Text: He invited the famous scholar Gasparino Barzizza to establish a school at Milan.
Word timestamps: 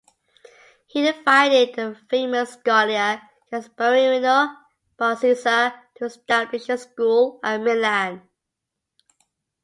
He 0.87 1.07
invited 1.07 1.75
the 1.75 1.95
famous 2.09 2.53
scholar 2.53 3.21
Gasparino 3.51 4.51
Barzizza 4.97 5.77
to 5.97 6.05
establish 6.05 6.67
a 6.69 6.79
school 6.79 7.39
at 7.43 7.61
Milan. 7.61 8.27